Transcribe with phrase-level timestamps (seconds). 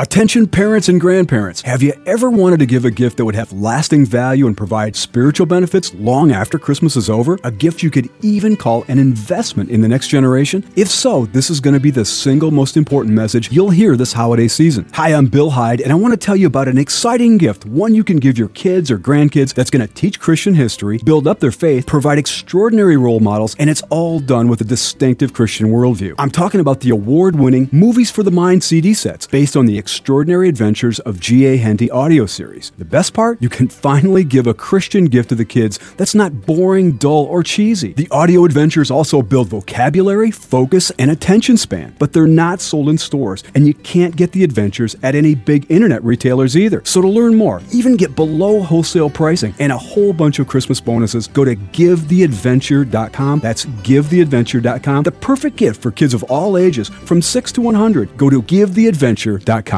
[0.00, 3.52] Attention parents and grandparents, have you ever wanted to give a gift that would have
[3.52, 7.36] lasting value and provide spiritual benefits long after Christmas is over?
[7.42, 10.64] A gift you could even call an investment in the next generation?
[10.76, 14.12] If so, this is going to be the single most important message you'll hear this
[14.12, 14.88] holiday season.
[14.92, 17.92] Hi, I'm Bill Heid, and I want to tell you about an exciting gift, one
[17.92, 21.40] you can give your kids or grandkids that's going to teach Christian history, build up
[21.40, 26.14] their faith, provide extraordinary role models, and it's all done with a distinctive Christian worldview.
[26.18, 29.76] I'm talking about the award winning Movies for the Mind CD sets based on the
[29.88, 31.56] Extraordinary Adventures of G.A.
[31.56, 32.72] Henty audio series.
[32.76, 33.40] The best part?
[33.40, 37.42] You can finally give a Christian gift to the kids that's not boring, dull, or
[37.42, 37.94] cheesy.
[37.94, 42.98] The audio adventures also build vocabulary, focus, and attention span, but they're not sold in
[42.98, 46.82] stores, and you can't get the adventures at any big internet retailers either.
[46.84, 50.82] So to learn more, even get below wholesale pricing and a whole bunch of Christmas
[50.82, 53.40] bonuses, go to givetheadventure.com.
[53.40, 55.04] That's givetheadventure.com.
[55.04, 58.18] The perfect gift for kids of all ages from 6 to 100.
[58.18, 59.77] Go to givetheadventure.com.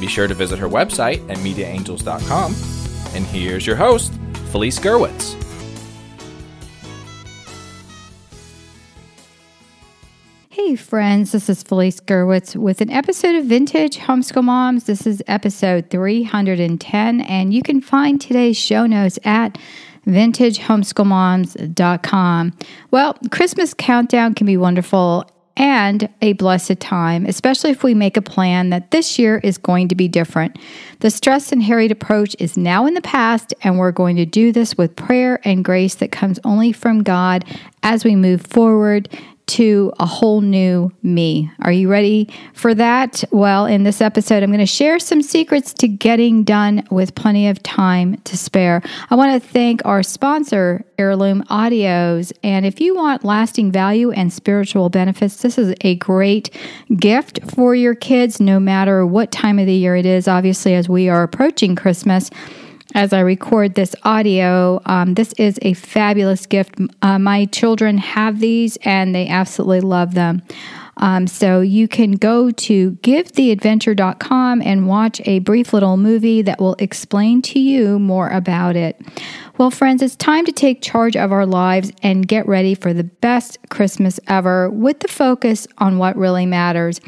[0.00, 2.54] Be sure to visit her website at mediaangels.com.
[3.14, 4.12] And here's your host,
[4.50, 5.42] Felice Gerwitz.
[10.50, 14.84] Hey, friends, this is Felice Gerwitz with an episode of Vintage Homeschool Moms.
[14.84, 19.56] This is episode 310, and you can find today's show notes at
[20.08, 22.52] vintagehomeschoolmoms.com.
[22.90, 28.22] Well, Christmas countdown can be wonderful and a blessed time, especially if we make a
[28.22, 30.58] plan that this year is going to be different.
[31.00, 34.52] The stress and harried approach is now in the past, and we're going to do
[34.52, 37.44] this with prayer and grace that comes only from God
[37.82, 39.08] as we move forward
[39.46, 41.50] to a whole new me.
[41.60, 43.22] Are you ready for that?
[43.30, 47.48] Well, in this episode, I'm going to share some secrets to getting done with plenty
[47.48, 48.82] of time to spare.
[49.08, 52.32] I want to thank our sponsor, Heirloom Audios.
[52.42, 56.50] And if you want lasting value and spiritual benefits, this is a great
[56.96, 60.26] gift for your kids, no matter what time of the year it is.
[60.26, 62.30] Obviously, as we are approaching Christmas,
[62.96, 64.80] as I record this audio.
[64.86, 66.80] Um, this is a fabulous gift.
[67.02, 70.42] Uh, my children have these and they absolutely love them.
[70.96, 76.74] Um, so you can go to givetheadventure.com and watch a brief little movie that will
[76.78, 78.98] explain to you more about it.
[79.58, 83.04] Well, friends, it's time to take charge of our lives and get ready for the
[83.04, 87.02] best Christmas ever with the focus on what really matters.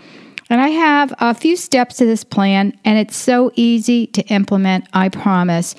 [0.50, 4.86] And I have a few steps to this plan, and it's so easy to implement,
[4.92, 5.74] I promise.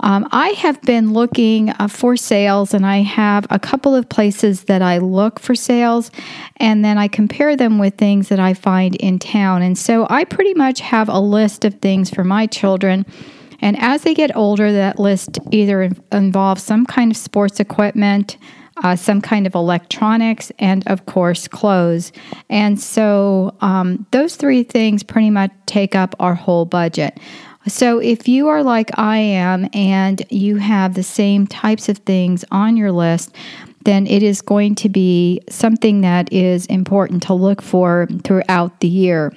[0.00, 4.64] Um, I have been looking uh, for sales, and I have a couple of places
[4.64, 6.10] that I look for sales,
[6.56, 9.62] and then I compare them with things that I find in town.
[9.62, 13.06] And so I pretty much have a list of things for my children.
[13.60, 18.36] And as they get older, that list either involves some kind of sports equipment,
[18.82, 22.12] uh, some kind of electronics, and of course, clothes.
[22.50, 27.18] And so um, those three things pretty much take up our whole budget.
[27.68, 32.44] So, if you are like I am and you have the same types of things
[32.52, 33.34] on your list,
[33.84, 38.88] then it is going to be something that is important to look for throughout the
[38.88, 39.32] year.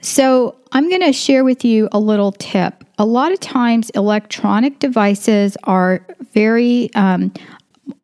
[0.00, 2.84] So, I'm going to share with you a little tip.
[2.98, 7.32] A lot of times, electronic devices are very um,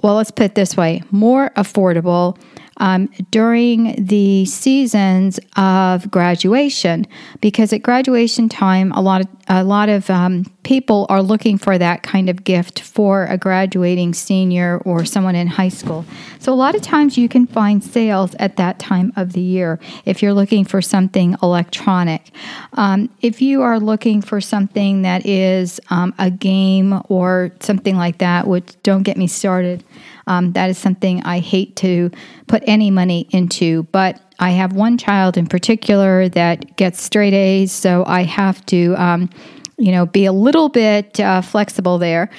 [0.02, 2.38] well, let's put it this way more affordable
[2.80, 7.06] um, during the seasons of graduation
[7.40, 11.76] because at graduation time a lot of a lot of um, people are looking for
[11.76, 16.04] that kind of gift for a graduating senior or someone in high school.
[16.38, 19.80] So a lot of times you can find sales at that time of the year
[20.04, 22.30] if you're looking for something electronic.
[22.74, 28.18] Um, if you are looking for something that is um, a game or something like
[28.18, 29.82] that which don't get me started
[30.26, 32.10] um, that is something I hate to
[32.46, 33.84] put any money into.
[33.84, 38.94] But I have one child in particular that gets straight A's, so I have to,
[38.94, 39.30] um,
[39.78, 42.30] you know, be a little bit uh, flexible there.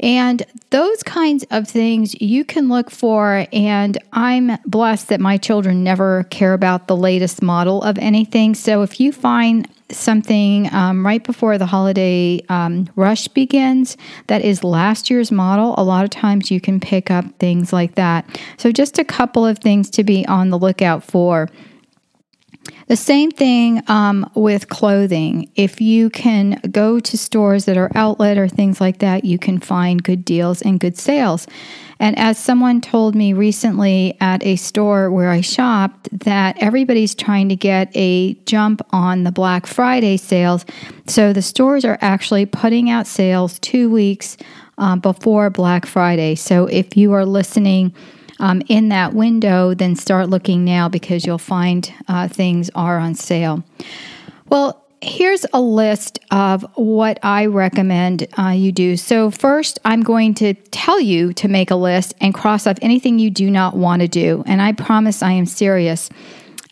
[0.00, 3.46] And those kinds of things you can look for.
[3.52, 8.54] And I'm blessed that my children never care about the latest model of anything.
[8.54, 13.96] So if you find something um, right before the holiday um, rush begins
[14.26, 17.94] that is last year's model, a lot of times you can pick up things like
[17.94, 18.26] that.
[18.56, 21.48] So, just a couple of things to be on the lookout for.
[22.88, 25.50] The same thing um, with clothing.
[25.56, 29.58] If you can go to stores that are outlet or things like that, you can
[29.58, 31.46] find good deals and good sales.
[31.98, 37.48] And as someone told me recently at a store where I shopped, that everybody's trying
[37.48, 40.66] to get a jump on the Black Friday sales.
[41.06, 44.36] So the stores are actually putting out sales two weeks
[44.78, 46.34] um, before Black Friday.
[46.34, 47.94] So if you are listening,
[48.38, 53.14] um, in that window, then start looking now because you'll find uh, things are on
[53.14, 53.64] sale.
[54.48, 58.96] Well, here's a list of what I recommend uh, you do.
[58.96, 63.18] So, first, I'm going to tell you to make a list and cross off anything
[63.18, 64.42] you do not want to do.
[64.46, 66.10] And I promise I am serious.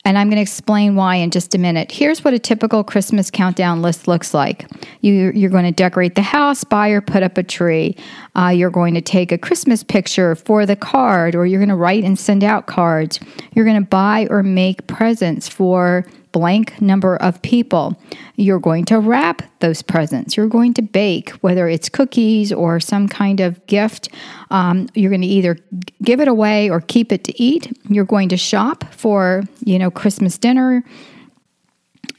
[0.06, 1.91] And I'm going to explain why in just a minute.
[1.91, 4.67] Here's what a typical Christmas countdown list looks like
[5.01, 7.97] you, are going to decorate the house, buy or put up a tree.
[8.37, 11.77] Uh, you're going to take a Christmas picture for the card, or you're going to
[11.77, 13.19] write and send out cards.
[13.55, 17.96] You're going to buy or make presents for blank number of people.
[18.34, 20.36] You're going to wrap those presents.
[20.36, 24.08] You're going to bake, whether it's cookies or some kind of gift.
[24.50, 25.56] Um, you're going to either
[26.02, 27.72] give it away or keep it to eat.
[27.88, 30.84] You're going to shop for, you know, Christmas dinner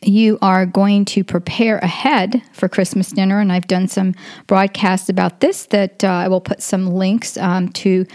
[0.02, 3.40] you are going to prepare ahead for Christmas dinner.
[3.40, 4.14] And I've done some
[4.46, 8.06] broadcasts about this that uh, I will put some links um, to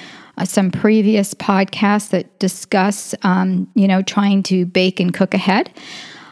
[0.41, 5.71] uh, some previous podcasts that discuss, um, you know, trying to bake and cook ahead.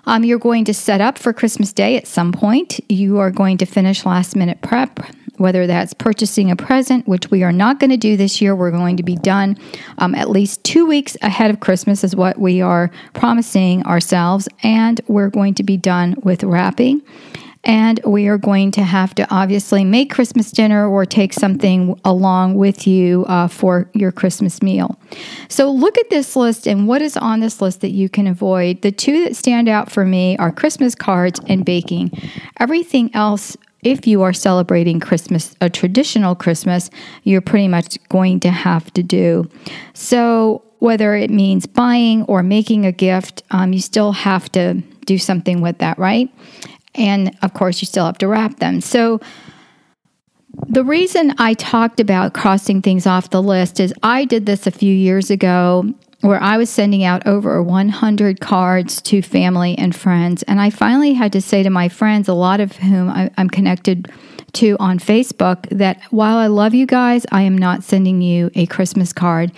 [0.06, 2.80] Um, you're going to set up for Christmas Day at some point.
[2.88, 5.00] You are going to finish last minute prep,
[5.36, 8.56] whether that's purchasing a present, which we are not going to do this year.
[8.56, 9.58] We're going to be done
[9.98, 14.48] um, at least two weeks ahead of Christmas, is what we are promising ourselves.
[14.62, 17.02] And we're going to be done with wrapping.
[17.64, 22.54] And we are going to have to obviously make Christmas dinner or take something along
[22.54, 24.98] with you uh, for your Christmas meal.
[25.48, 28.82] So look at this list and what is on this list that you can avoid.
[28.82, 32.12] The two that stand out for me are Christmas cards and baking.
[32.58, 36.90] Everything else if you are celebrating Christmas, a traditional Christmas,
[37.22, 39.48] you're pretty much going to have to do.
[39.94, 44.74] So, whether it means buying or making a gift, um, you still have to
[45.06, 46.30] do something with that, right?
[46.98, 48.80] And of course, you still have to wrap them.
[48.80, 49.20] So,
[50.66, 54.70] the reason I talked about crossing things off the list is I did this a
[54.70, 60.42] few years ago where I was sending out over 100 cards to family and friends.
[60.44, 63.48] And I finally had to say to my friends, a lot of whom I, am
[63.48, 64.10] connected
[64.54, 68.66] to on Facebook, that while I love you guys, I am not sending you a
[68.66, 69.52] Christmas card.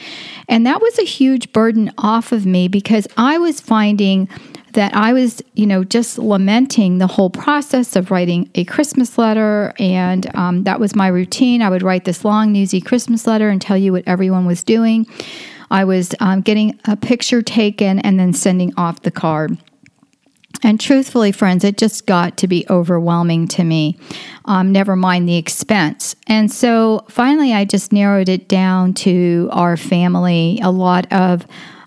[0.49, 4.29] And that was a huge burden off of me because I was finding
[4.73, 9.73] that I was, you know, just lamenting the whole process of writing a Christmas letter.
[9.79, 11.63] And um, that was my routine.
[11.63, 15.07] I would write this long, newsy Christmas letter and tell you what everyone was doing.
[15.71, 19.57] I was um, getting a picture taken and then sending off the card.
[20.63, 23.99] And truthfully, friends, it just got to be overwhelming to me,
[24.45, 26.17] um, never mind the expense.
[26.27, 30.61] And so finally, I just narrowed it down to our family.
[30.63, 31.47] A lot of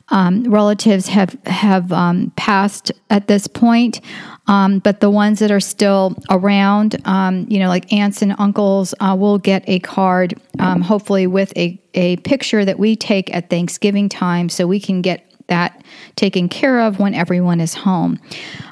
[0.09, 4.01] um, relatives have have um, passed at this point,
[4.47, 8.93] um, but the ones that are still around, um, you know, like aunts and uncles,
[8.99, 13.49] uh, will get a card, um, hopefully with a a picture that we take at
[13.49, 15.83] Thanksgiving time, so we can get that
[16.15, 18.19] taken care of when everyone is home.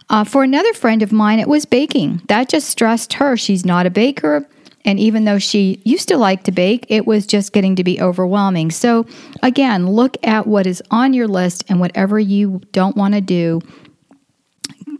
[0.10, 2.22] Uh, for another friend of mine, it was baking.
[2.28, 3.38] That just stressed her.
[3.38, 4.48] She's not a baker.
[4.86, 8.02] And even though she used to like to bake, it was just getting to be
[8.02, 8.72] overwhelming.
[8.72, 9.06] So,
[9.44, 13.62] again, look at what is on your list and whatever you don't want to do,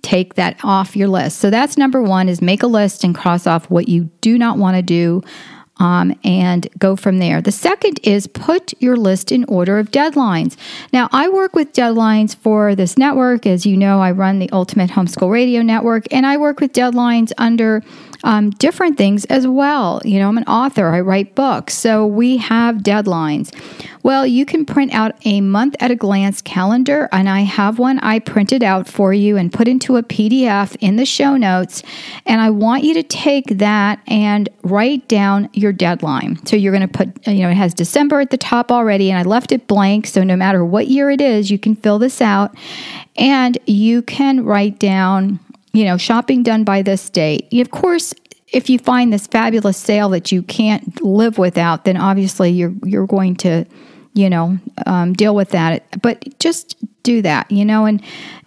[0.02, 1.40] take that off your list.
[1.40, 4.58] So, that's number one is make a list and cross off what you do not
[4.58, 5.22] want to do.
[5.78, 7.42] Um, and go from there.
[7.42, 10.56] The second is put your list in order of deadlines.
[10.94, 13.48] Now, I work with deadlines for this network.
[13.48, 17.32] As you know, I run the Ultimate Homeschool Radio Network, and I work with deadlines
[17.40, 17.82] under
[18.24, 20.02] um, different things as well.
[20.06, 23.54] You know, I'm an author, I write books, so we have deadlines.
[24.04, 28.00] Well, you can print out a month at a glance calendar, and I have one
[28.00, 31.84] I printed out for you and put into a PDF in the show notes.
[32.26, 36.44] And I want you to take that and write down your deadline.
[36.46, 39.20] So you're going to put, you know, it has December at the top already, and
[39.20, 40.08] I left it blank.
[40.08, 42.56] So no matter what year it is, you can fill this out
[43.16, 45.40] and you can write down
[45.74, 47.52] you know, shopping done by this date.
[47.54, 48.14] Of course,
[48.48, 53.08] if you find this fabulous sale that you can't live without, then obviously you're you're
[53.08, 53.66] going to,
[54.14, 56.02] you know, um, deal with that.
[56.02, 58.02] But just do that, you know, and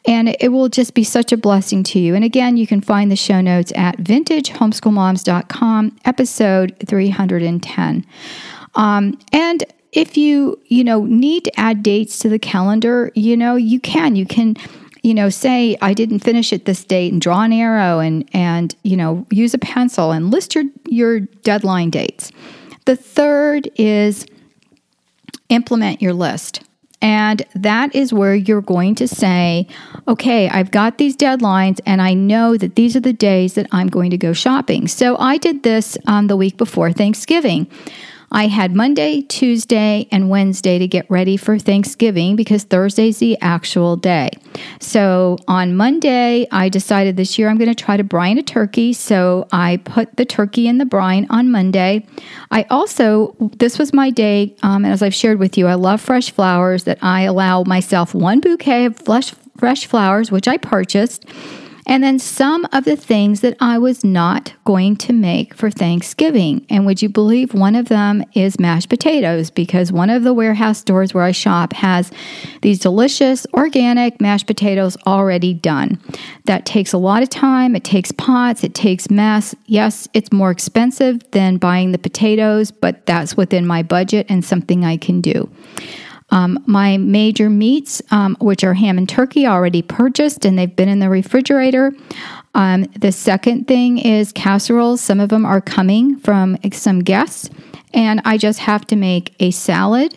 [0.07, 2.15] and it will just be such a blessing to you.
[2.15, 8.07] And again, you can find the show notes at vintagehomeschoolmoms.com, episode 310.
[8.75, 13.55] Um, and if you, you know, need to add dates to the calendar, you know,
[13.57, 14.17] you can.
[14.17, 14.57] You can
[15.05, 18.75] you know, say I didn't finish it this date and draw an arrow and and
[18.83, 22.33] you know, use a pencil and list your your deadline dates.
[22.87, 24.27] The third is
[25.51, 26.63] implement your list.
[27.03, 29.69] And that is where you're going to say,
[30.09, 33.89] okay, I've got these deadlines and I know that these are the days that I'm
[33.89, 34.89] going to go shopping.
[34.89, 37.67] So I did this um, the week before Thanksgiving.
[38.33, 43.97] I had Monday, Tuesday, and Wednesday to get ready for Thanksgiving because Thursday's the actual
[43.97, 44.31] day.
[44.81, 48.93] So on Monday, I decided this year I'm going to try to brine a turkey.
[48.93, 52.07] So I put the turkey in the brine on Monday.
[52.51, 56.31] I also, this was my day, um, as I've shared with you, I love fresh
[56.31, 61.27] flowers, that I allow myself one bouquet of fresh, fresh flowers, which I purchased
[61.87, 66.65] and then some of the things that I was not going to make for Thanksgiving.
[66.71, 69.51] And would you believe one of them is mashed potatoes?
[69.51, 72.11] Because one of the warehouse stores where I shop has
[72.63, 76.01] these delicious organic mashed potatoes already done.
[76.45, 79.55] That takes a lot of time, it takes pots, it takes mess.
[79.67, 84.85] Yes, it's more expensive than buying the potatoes, but that's within my budget and something
[84.85, 85.51] I can do.
[86.31, 90.89] Um, my major meats, um, which are ham and turkey, already purchased and they've been
[90.89, 91.93] in the refrigerator.
[92.55, 95.01] Um, the second thing is casseroles.
[95.01, 97.51] Some of them are coming from some guests,
[97.93, 100.17] and I just have to make a salad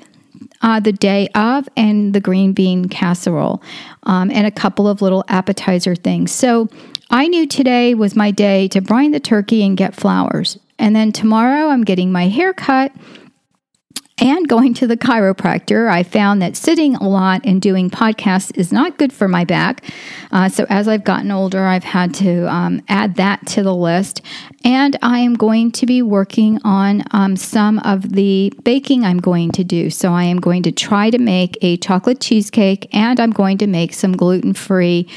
[0.62, 3.62] uh, the day of and the green bean casserole
[4.04, 6.32] um, and a couple of little appetizer things.
[6.32, 6.70] So
[7.10, 10.58] I knew today was my day to brine the turkey and get flowers.
[10.80, 12.92] And then tomorrow I'm getting my hair cut
[14.20, 18.72] and going to the chiropractor, I found that sitting a lot and doing podcasts is
[18.72, 19.84] not good for my back.
[20.32, 24.22] Uh, so, as I've gotten older, I've had to um, add that to the list.
[24.64, 29.52] And I am going to be working on um, some of the baking I'm going
[29.52, 29.92] to do.
[29.92, 33.68] So, I am going to try to make a chocolate cheesecake and I'm going to
[33.68, 35.08] make some gluten free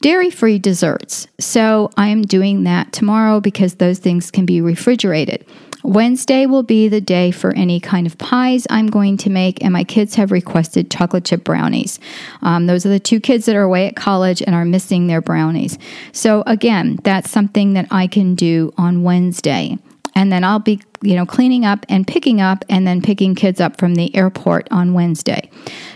[0.00, 1.26] dairy free desserts.
[1.40, 5.44] So I am doing that tomorrow because those things can be refrigerated.
[5.84, 9.72] Wednesday will be the day for any kind of pies I'm going to make, and
[9.72, 12.00] my kids have requested chocolate chip brownies.
[12.42, 15.20] Um, those are the two kids that are away at college and are missing their
[15.20, 15.78] brownies.
[16.12, 19.78] So, again, that's something that I can do on Wednesday.
[20.18, 23.60] And then I'll be, you know, cleaning up and picking up and then picking kids
[23.60, 25.48] up from the airport on Wednesday.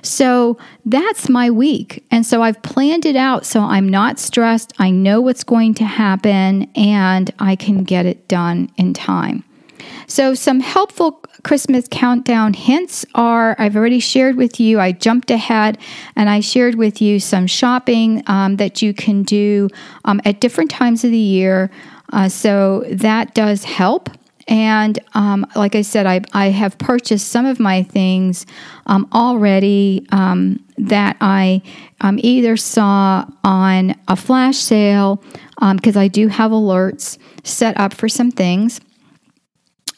[0.02, 2.04] So that's my week.
[2.12, 4.74] And so I've planned it out so I'm not stressed.
[4.78, 9.42] I know what's going to happen and I can get it done in time.
[10.12, 15.78] So, some helpful Christmas countdown hints are I've already shared with you, I jumped ahead
[16.14, 19.70] and I shared with you some shopping um, that you can do
[20.04, 21.70] um, at different times of the year.
[22.12, 24.10] Uh, so, that does help.
[24.48, 28.44] And um, like I said, I, I have purchased some of my things
[28.84, 31.62] um, already um, that I
[32.02, 35.22] um, either saw on a flash sale
[35.76, 38.78] because I do have alerts set up for some things.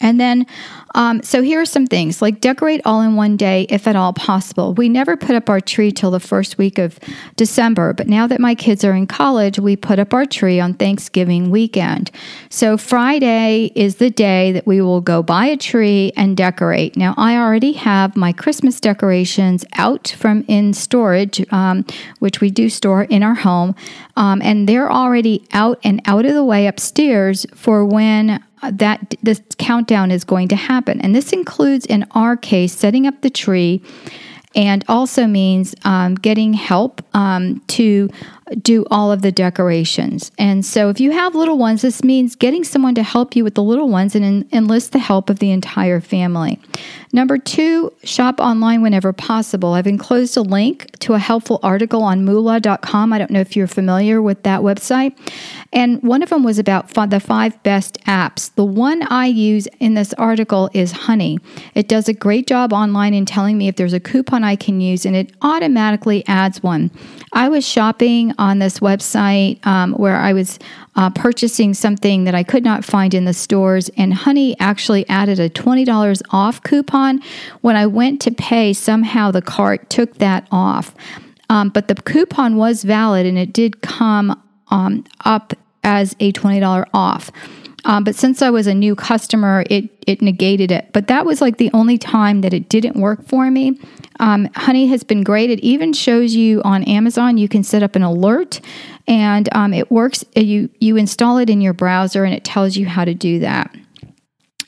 [0.01, 0.47] And then,
[0.95, 4.13] um, so here are some things like decorate all in one day if at all
[4.13, 4.75] possible.
[4.75, 6.99] We never put up our tree till the first week of
[7.37, 10.75] December, but now that my kids are in college, we put up our tree on
[10.75, 12.11] Thanksgiving weekend.
[12.49, 16.97] So Friday is the day that we will go buy a tree and decorate.
[16.97, 21.85] Now, I already have my Christmas decorations out from in storage, um,
[22.21, 23.75] which we do store in our home,
[24.17, 29.43] um, and they're already out and out of the way upstairs for when that this
[29.59, 30.84] countdown is going to happen.
[30.89, 33.83] And this includes, in our case, setting up the tree
[34.55, 38.09] and also means um, getting help um, to
[38.61, 40.31] do all of the decorations.
[40.39, 43.55] And so, if you have little ones, this means getting someone to help you with
[43.55, 46.61] the little ones and en- enlist the help of the entire family.
[47.13, 49.75] Number two, shop online whenever possible.
[49.75, 53.13] I've enclosed a link to a helpful article on moolah.com.
[53.13, 55.17] I don't know if you're familiar with that website.
[55.73, 58.53] And one of them was about the five best apps.
[58.55, 61.39] The one I use in this article is Honey.
[61.75, 64.81] It does a great job online in telling me if there's a coupon I can
[64.81, 66.91] use, and it automatically adds one.
[67.33, 70.59] I was shopping on this website um, where I was
[70.97, 75.41] uh, purchasing something that I could not find in the stores, and Honey actually added
[75.41, 77.21] a $20 off coupon.
[77.61, 80.95] When I went to pay, somehow the cart took that off.
[81.51, 86.85] Um, but the coupon was valid and it did come um, up as a $20
[86.95, 87.31] off.
[87.85, 90.91] Um, but since I was a new customer, it it negated it.
[90.93, 93.79] But that was like the only time that it didn't work for me.
[94.21, 95.51] Um, Honey has been great.
[95.51, 97.37] It even shows you on Amazon.
[97.37, 98.61] You can set up an alert,
[99.07, 100.25] and um, it works.
[100.35, 103.75] You you install it in your browser, and it tells you how to do that.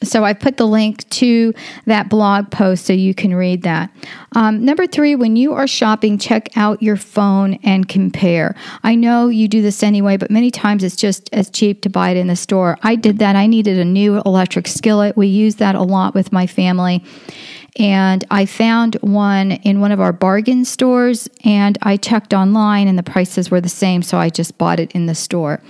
[0.02, 1.54] So I put the link to
[1.86, 3.90] that blog post so you can read that.
[4.34, 8.54] Um, number three, when you are shopping, check out your phone and compare.
[8.82, 12.10] I know you do this anyway, but many times it's just as cheap to buy
[12.10, 12.78] it in the store.
[12.82, 13.36] I did that.
[13.36, 15.16] I needed a new electric skillet.
[15.16, 17.02] We use that a lot with my family
[17.78, 22.98] and I found one in one of our bargain stores and I checked online and
[22.98, 25.60] the prices were the same, so I just bought it in the store.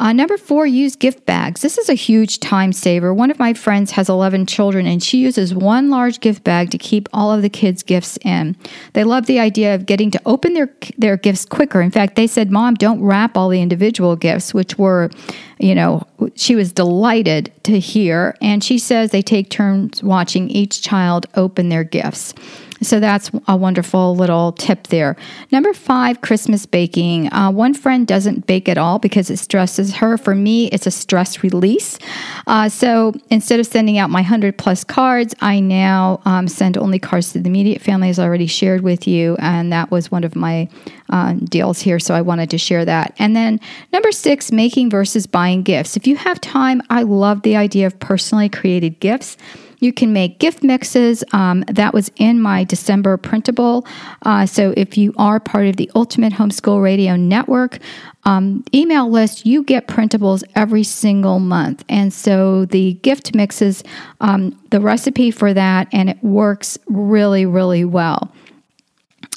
[0.00, 1.60] Uh, number four, use gift bags.
[1.60, 3.12] This is a huge time saver.
[3.12, 6.78] One of my friends has 11 children and she uses one large gift bag to
[6.78, 8.56] keep all of the kids' gifts in.
[8.92, 11.80] They love the idea of getting to open their, their gifts quicker.
[11.80, 15.10] In fact, they said, Mom, don't wrap all the individual gifts, which were,
[15.58, 18.36] you know, she was delighted to hear.
[18.40, 22.34] And she says they take turns watching each child open their gifts.
[22.82, 25.16] So that's a wonderful little tip there.
[25.50, 27.32] Number five, Christmas baking.
[27.32, 30.16] Uh, one friend doesn't bake at all because it stresses her.
[30.16, 31.98] For me, it's a stress release.
[32.46, 36.98] Uh, so instead of sending out my 100 plus cards, I now um, send only
[36.98, 39.36] cards to the immediate family, as I already shared with you.
[39.40, 40.68] And that was one of my
[41.10, 41.98] uh, deals here.
[41.98, 43.14] So I wanted to share that.
[43.18, 43.60] And then
[43.92, 45.96] number six, making versus buying gifts.
[45.96, 49.36] If you have time, I love the idea of personally created gifts.
[49.80, 51.22] You can make gift mixes.
[51.32, 53.86] Um, that was in my December printable.
[54.22, 57.78] Uh, so if you are part of the Ultimate Homeschool Radio Network
[58.24, 61.84] um, email list, you get printables every single month.
[61.88, 63.82] And so the gift mixes,
[64.20, 68.30] um, the recipe for that, and it works really, really well.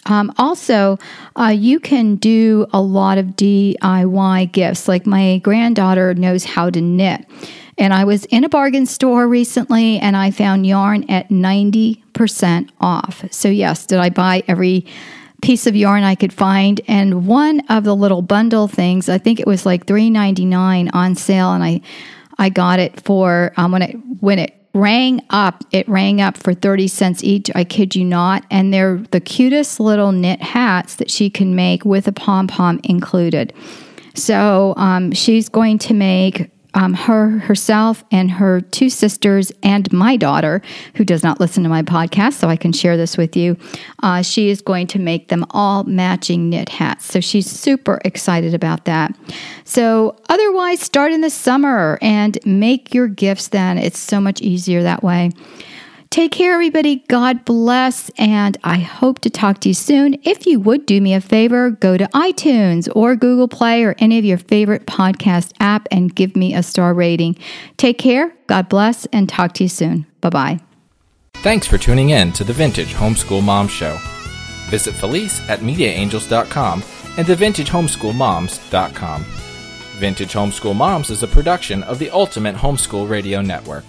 [0.07, 0.97] Um, also,
[1.39, 4.87] uh, you can do a lot of DIY gifts.
[4.87, 7.25] Like my granddaughter knows how to knit.
[7.77, 13.25] And I was in a bargain store recently and I found yarn at 90% off.
[13.31, 14.85] So, yes, did I buy every
[15.41, 16.81] piece of yarn I could find?
[16.87, 21.53] And one of the little bundle things, I think it was like $3.99 on sale,
[21.53, 21.81] and I
[22.37, 26.53] I got it for um, when it when it rang up, it rang up for
[26.53, 27.51] 30 cents each.
[27.55, 28.45] I kid you not.
[28.49, 32.79] And they're the cutest little knit hats that she can make with a pom pom
[32.83, 33.53] included.
[34.15, 40.15] So um, she's going to make um, her herself and her two sisters and my
[40.15, 40.61] daughter,
[40.95, 43.57] who does not listen to my podcast, so I can share this with you.
[44.01, 48.53] Uh, she is going to make them all matching knit hats, so she's super excited
[48.53, 49.15] about that.
[49.63, 53.49] So, otherwise, start in the summer and make your gifts.
[53.49, 55.31] Then it's so much easier that way.
[56.11, 56.97] Take care, everybody.
[57.07, 58.11] God bless.
[58.17, 60.17] And I hope to talk to you soon.
[60.23, 64.19] If you would do me a favor, go to iTunes or Google Play or any
[64.19, 67.37] of your favorite podcast app and give me a star rating.
[67.77, 68.35] Take care.
[68.47, 70.05] God bless and talk to you soon.
[70.19, 70.59] Bye bye.
[71.35, 73.97] Thanks for tuning in to the Vintage Homeschool Mom Show.
[74.69, 76.83] Visit Felice at MediaAngels.com
[77.17, 79.25] and TheVintageHomeschoolMoms.com.
[79.97, 83.85] Vintage Homeschool Moms is a production of the Ultimate Homeschool Radio Network.